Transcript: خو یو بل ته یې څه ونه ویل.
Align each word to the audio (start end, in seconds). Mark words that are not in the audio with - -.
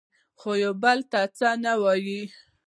خو 0.39 0.51
یو 0.63 0.73
بل 0.83 0.99
ته 1.11 1.19
یې 1.25 1.31
څه 1.37 1.47
ونه 1.53 1.73
ویل. 1.83 2.27